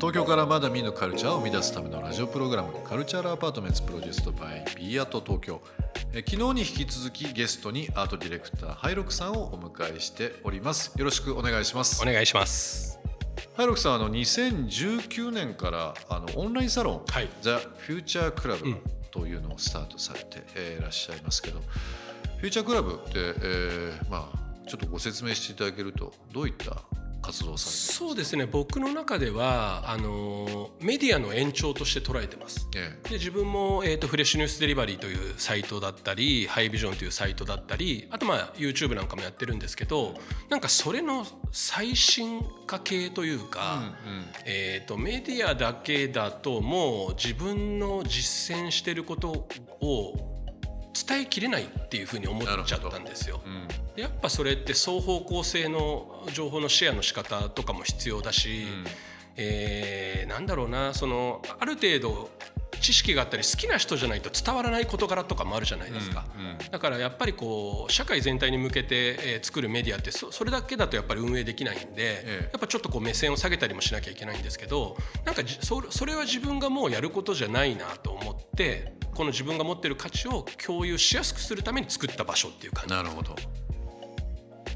[0.00, 5.60] 東京からまだ見ぬカルチャーを生み出すためのラジオプログラムカルチャーアパートメンツプロデュースドバイビアート東京
[6.14, 10.98] え昨日に引き続きゲストにアートディレクターハイロクさんをお迎えしております。
[10.98, 12.02] よろしくお願いします。
[12.02, 12.98] お願いします。
[13.58, 17.28] ハイロクさんあの2019年からあのオンラインサロン、はい。
[17.42, 18.76] ザ・フューチャークラブ
[19.10, 21.60] というのをスタートされてえーいらっしゃいますけど
[22.38, 26.76] フューチャークラブって、えーまあちょっとご説明していただけるとどういった
[27.20, 28.46] 活動をされてそうですね。
[28.46, 32.68] 僕の中ではあのメディアの延長として捉えてます。
[32.74, 40.14] ええで自分も、えー、とフレッシュニュースデリバリーというサイトだったりハイビジョンというサイトだったりあとまあ YouTube なんかもやってるんですけど
[40.48, 43.94] なんかそれの最新化系というか、
[44.44, 49.46] えー、とメディアだけだともう自分の実践してること
[49.80, 50.39] を伝
[51.16, 53.40] えきれないっていうふうに思っちゃったんですよ。
[53.96, 58.66] でやっぱそれって双方向性の情報のシェアの仕方とかも必要だし、
[59.36, 62.30] えーなんだろうなそのある程度
[62.80, 66.24] 知識があったり好きな人じゃないと伝わらない事柄とかもあるじゃないですか、
[66.70, 72.48] だからやっぱりこう社会全体に向けて、えー作るメディアってそそれだけだとやっぱり運営できないんで、ええ。
[72.52, 83.36] やっぱちょっとこう目線を下げたりもしなきゃいけないんですけどなんかそれは自分がもうやることじゃないなと思ってこの自分が持ってる価値を共有しやすくするために作った場所っていう感じなるほど。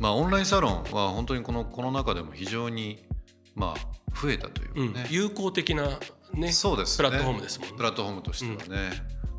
[0.00, 3.06] まあオンラインサロンは本当にこのコロナ禍でも非常に
[3.54, 5.06] まあ増えたというかうんね。
[5.10, 6.00] 有効的な、
[6.34, 7.08] ね、そうですね。
[7.08, 7.82] プラットフォームですもんねプ。
[7.84, 8.90] ラットフォームとしてはね。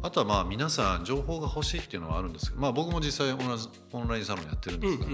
[0.03, 3.59] あとはまあ皆さん情報が欲しいっていうのはあるんですけど、まあ僕も実際オンライン
[3.91, 5.05] オンラインサロンやってるんですが、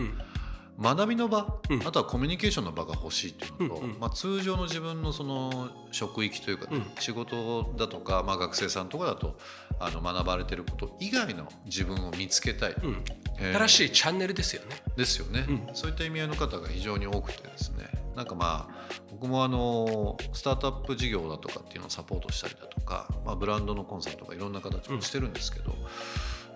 [0.81, 1.87] 学びの場、うん。
[1.87, 3.99] あとはコミュニケーションの場が欲しいっていうのと、うんうん。
[3.99, 9.37] まあ、通常の自分のその職域というかね、仕事だとか、まあ、学生さんとかだと
[9.79, 13.03] あの学ばれてること以外の自分を見つけたい、うん。
[13.39, 13.55] えー。
[13.55, 14.77] 新しいチャンネルですよね。
[14.95, 15.75] ですよね、うん。
[15.75, 17.89] そういった意味合いの方が非常に多くてですね。
[18.15, 25.73] なんかまあ僕もあのスタートアップ事業だとかっていうのをサポートしたりだとか、まあ、ブランドのコンサートとかいろんな形もしてるんですけど、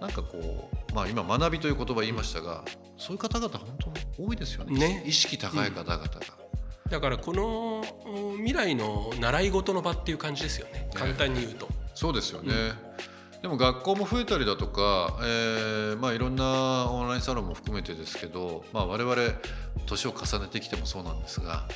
[0.01, 2.65] なんかこう、まあ、今学びという言葉言いましたが
[2.97, 6.09] そういう方々本当に多いですよねね意識高い方々が。
[6.89, 10.89] だからこのうん未来の習い事の場っていう感じですよね。
[10.93, 11.67] 簡単に言うと。
[11.95, 12.53] そうですよね、
[13.43, 19.15] でも学校も増えたりだとか、えーまあ、いろんなオンラインサロンも含めてですけど、まあ、我々
[19.85, 21.67] 年を重ねてきてもそうなんですが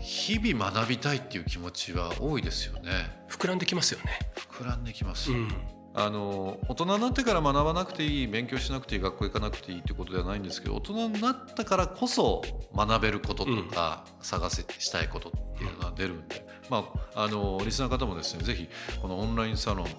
[0.00, 2.90] 日々学びたいっていう気持ちは多いですよね
[3.28, 4.18] 膨らんできますよね。
[4.50, 5.48] 膨らんできます、うん。
[5.96, 12.42] あの大人になってから学ばなくていい勉強しなくていい学校行かなくていいってことではないんですけど大人になったからこそ
[12.74, 16.84] 学べることとか、探せしたいことっていうのが出るんで、ま
[17.14, 18.68] あ、あのリスナーの方もですねぜひ
[19.00, 19.90] このオンラインサロン、え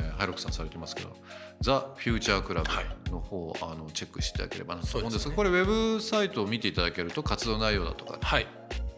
[0.00, 1.16] ーハイロックさんされてますけど
[1.60, 8.46] ザ・フューチャークラブの方を、あのチェックしていただければなと思うんですがこれウェブサイトを見ていただけると活動内容だとかはい。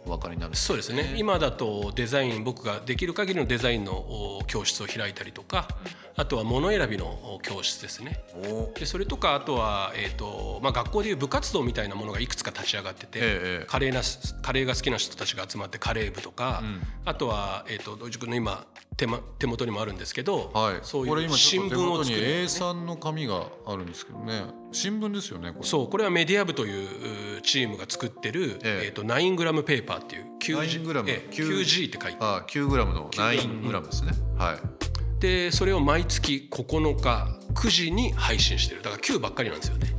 [0.06, 1.14] お分かりになるんそうですね。
[1.16, 5.68] 今だとデザイン僕ができる限りのデザインのお教室を開いたりとか、
[6.16, 8.24] あとは物選びのお教室ですね。
[8.48, 8.72] お。
[8.78, 14.00] でそれとかあとは、えーとまあ、学校でいう部活動みたいなものがいくつか立ち上がってて、ええカレーな
[14.42, 16.62] カレーが好きな人たちが集まってカレー部とか、
[17.04, 24.44] あとは、えー、と土井君の今手,、ま、手元にもあるんですけど、はい、そういう新聞を作る、A3 の紙があるんですけどね。
[24.72, 25.66] 新聞ですよねこれ。
[25.66, 28.86] そうこれはメディア部といううチームが作ってる、ええ。
[28.86, 31.08] えー、と9グラムペーパーっていう 9G, 9グラム。
[31.08, 33.86] ええ 9G QG って書いてあ9グラムの9グラム。
[33.86, 35.20] ですね、はい。
[35.20, 38.82] でそれを毎月9日9時に配信してる。
[38.82, 39.94] だから9ばっかりなんですよね。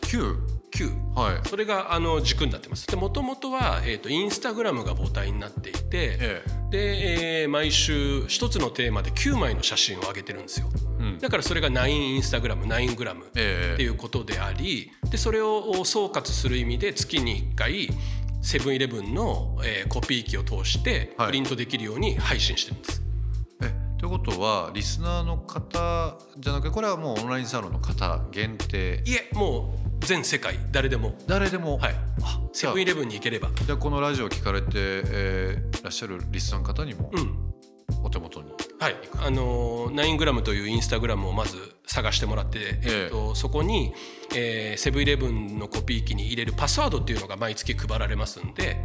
[0.00, 0.36] 9
[0.72, 1.48] 9はい。
[1.48, 2.86] それがあの軸になってます。
[2.86, 10.68] でもともとは、えー、とインスタグラムが母体になっていて、えで、えー毎週一つのテーマで9枚の写真を上げてるんですよ、
[11.02, 11.18] ん。
[11.18, 17.88] だからそれが9インスタグラム9グラムってええいうことでありでそれを総括する意味で月に1回
[18.42, 21.26] セブンイレブンの、えーコピー機を通してはい。
[21.28, 23.05] プリントできるように配信してるんです、え
[24.06, 29.02] ということはリスナーの方じゃなくてこれはもうオンラインサロンの方限定。
[29.04, 31.18] いえもう全世界誰でも。
[31.26, 31.94] 誰でも、はい。
[32.22, 33.50] あセブンイレブンに行ければ。
[33.50, 37.52] じゃあこのラジオを聞かれて、えーいらっしゃるリスナーの方にもうん。
[38.04, 41.56] お手元に、はい、あの9グラムというインスタグラムをまず
[41.86, 43.92] 探してもらって、えっと、そこに
[44.30, 48.76] セブンイレブンのコピー機に入れるパスワードっていうのが毎月配られますんで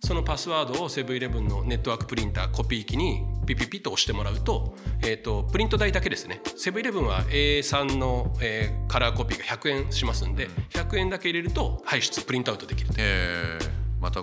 [0.00, 6.42] そのパスワードをセブンイレブンのネットワークプリンターコピー機にピピピッと押してもらうと,、えーと、プリント代だけですね。
[6.54, 14.20] セブンイレブンは A3 の、えー、カラーコピーが100円しますんで100円だけ入れると排出プリントアウトできるえー、また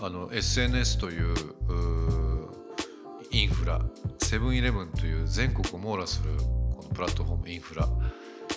[0.00, 1.34] あの SNS という
[3.32, 3.80] インフラ
[4.18, 7.88] セブンイレブンという全国を網羅するこのプラットフォームインフラ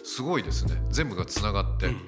[0.03, 0.81] すごいですね。
[0.89, 2.01] 全部がつながって、うん、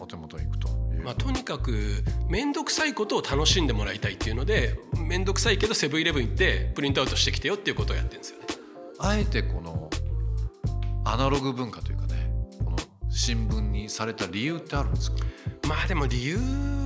[0.00, 0.68] お手元に行くと
[1.04, 8.46] まあ、とにかく面倒くさいことを楽しんでもらいたいっていうので面倒くさいけどセブンイレブン行ってプリントアウトしてきてよっていうことをやってるんですよね。
[8.98, 9.90] あえてこの
[11.04, 12.30] アナログ文化というかね
[12.64, 12.78] この
[13.10, 15.18] 新聞にされた理由ってあるんですか？
[15.68, 16.36] まあでも理由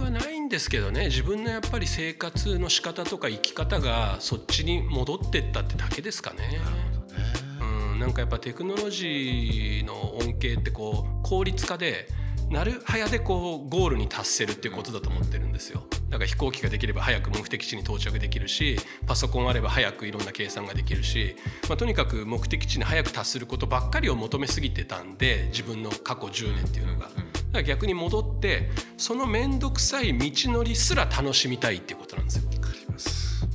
[0.03, 6.61] はないんですけどね自分のやっぱり生活の仕方とか生き方がそっちに戻ってったってだけですかね。
[6.63, 7.25] なるほどね
[7.61, 12.09] うん、なんかやっぱテクノロジーの恩恵ってこう効率化で
[12.51, 15.85] なるはやでこうゴールに達せるっていうことだと思ってるんですよ。
[16.09, 21.37] だから飛行機ができれば早く目的地に到着できるしパソコンあれば早くいろんな計算ができるし、
[21.69, 27.09] まあ、とにかく目的地に早く達することばっかりを求めすぎてたんで自分の過去10年っていうのが。
[27.09, 27.19] だか
[27.53, 32.51] ら逆に戻ってその面倒くさい道のりすら楽しみたいっていうことなんですよ。
[32.61, 33.47] かります。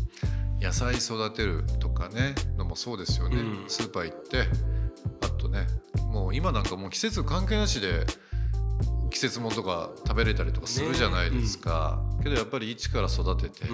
[0.62, 4.46] 野菜育てるとかねのもそうですよね、うん、スーパー行って
[5.22, 5.68] あとね
[6.10, 8.06] もう今なんかもう季節関係なしで
[9.13, 12.15] 季節ものとか食べれたりとかするじゃないですか、ね。
[12.18, 13.74] うん、けどやっぱり一から育ててと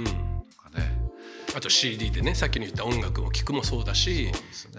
[0.61, 1.01] かね、
[1.55, 4.31] あと CD でねさっきの言った音楽を聴くもそうだし、ね、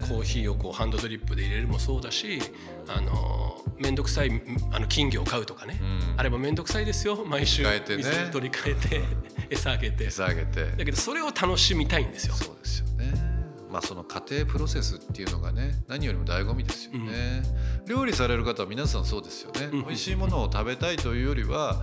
[0.07, 2.41] コーヒーをこうハンドドリップで入れるもそうだし
[2.87, 5.85] あの面倒くさいあの金魚を飼うとかね、う
[6.17, 7.25] ん、あれも面倒くさいですよ。
[7.25, 9.03] 毎週水取り替えて
[9.49, 10.05] 餌あげて。
[10.05, 10.67] 餌あげて。
[10.73, 12.35] だけどそれを楽しみたいんですよ。
[12.35, 13.30] そうですよね
[13.71, 17.43] まあ、その家庭プロセスっていうのがね何よりも醍醐味ですよね、
[17.81, 21.83] うん、料理される方は皆さんそうですよね、うん、美味しいものを食べたいというよりは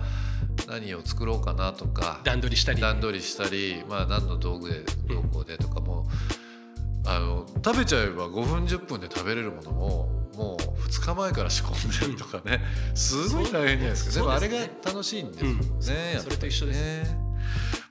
[0.68, 2.80] 何を作ろうかなとか段取りしたり。
[2.80, 6.06] 段取りしたり、まあ、何の道具でどこでとかも、
[7.06, 12.60] あの食べちゃえば5分10分で食べれるものをもう2日前から仕込んでるとかね。
[12.94, 14.14] すごい大変じゃないですか。
[14.16, 17.27] でもあれが楽しいんですよね、それと一緒ですね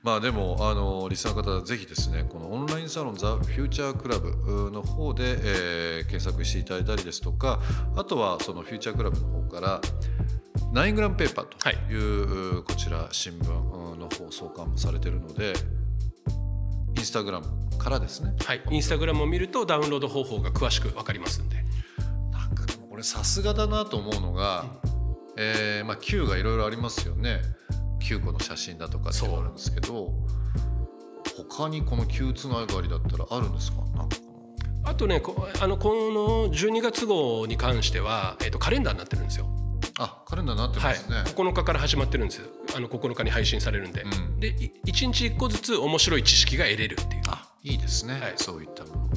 [0.08, 7.60] まあでもあのリスナーの方ぜひですねこのオンラインサロンザ・フューチャークラブの方で、えー、検索していただいたりですとか
[7.94, 9.80] あとはそのフューチャークラブの方から
[10.72, 15.52] 9グラムペーパーという、はい、こちら新聞の方創刊されているので
[16.96, 17.46] インスタグラム
[17.76, 18.34] からですね。
[18.42, 21.56] はいインスタグラムを見るとダウンロード方法が詳しく分かりますんで。
[22.32, 25.00] なんかこれさすがだなと思うのが、うん、
[25.36, 27.42] えー、まあ Q がいろいろありますよね
[28.08, 30.12] 9個の写真だとかってあるんですけど
[31.48, 33.78] 他にこの9つながりだったらあるんですか？
[34.84, 39.46] あとねこあのこの12月号に関しては、えー、とカレンダーになってるんですよ。
[40.00, 42.40] あカレンダーになってますね、はい、9日から始まってるんです
[42.74, 44.72] あの9日に配信されるんで、うん、で1
[45.12, 47.22] 日1個ずつ面白い知識が得れるっていう。
[47.26, 49.10] あいいですね、はい、そういったもの。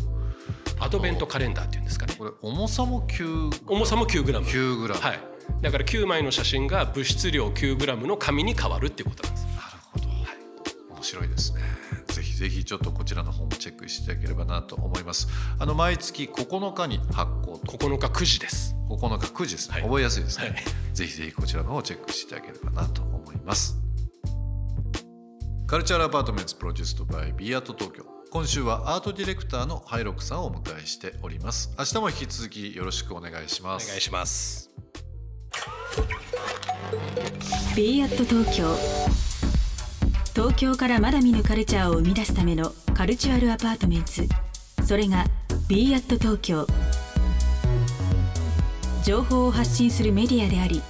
[0.79, 2.15] アドベントカレンダーっていうんですかね。
[2.17, 4.47] これ重さも9重さも9グラム。
[4.47, 5.01] 9グラム。
[5.01, 5.30] はい
[5.61, 9.45] だから9枚の写真が物質量 9g の紙に変わるっていうことなんです。
[9.45, 9.57] なる
[9.91, 11.61] ほど、はい、面白いですね。
[12.07, 15.27] ぜひぜひちょっとこちらの方もチェックしていただければなと思います。
[15.59, 18.75] あの毎月9日に発行9日9時です。
[18.89, 20.55] 9日9時ですね、はい、覚えやすいですね、はい、
[20.93, 23.77] ぜひぜひこちらの方をチェックしていただければなと思います。
[25.67, 28.03] Cultural Apartment produced by be at 東京。
[28.29, 31.73] 今週はアートディレクターのハイロックさんをお迎えしております。
[31.77, 33.85] 明日も引き続きよろしくお願いします。
[33.85, 34.80] お願いします
[37.75, 38.75] b アット東京。
[40.33, 44.11] 東京からまだ見ぬカルチャーを生み出すための Cultural Apartment
[44.85, 45.25] それが
[45.69, 46.67] be at 東京。
[49.03, 50.81] 情報を発信するメディアであり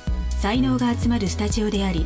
[0.42, 2.06] 才能が集まるスタジオであり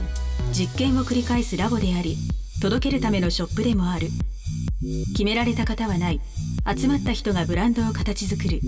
[0.51, 2.17] 実験を繰り返すラボであり
[2.61, 4.09] 届けるためのショップでもある。
[5.13, 6.21] 決められた方はない。
[6.77, 8.59] 集まった人がブランドを形作る。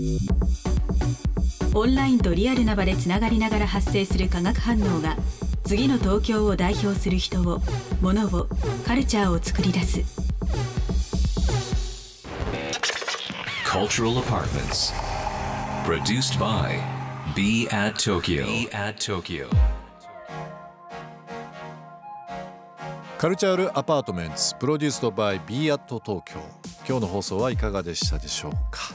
[1.74, 5.16] オンラインとリアルな場でつながりながら発生する化学反応が
[5.64, 7.60] 次の東京を代表する人を
[8.00, 8.48] 物を
[8.86, 10.00] カルチャーを作り出す。
[13.64, 14.92] Cultural Apartments.
[15.84, 16.80] Produced by
[17.36, 19.46] Be at Tokyo, Be at Tokyo.
[23.18, 26.38] カルチャールアパートメントプロデュースドバイ Be at 東京
[26.88, 28.94] 今日の放送はいかがでしたでしょうか？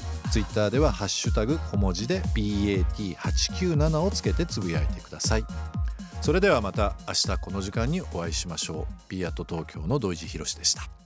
[0.31, 5.45] ツイッターではハッシュタグ小文字で BAT897 をつけてつぶやいてください。
[6.21, 8.93] それではまた明日この時間にお会いしましょう。
[9.09, 11.00] B アット東京の土井地博でした。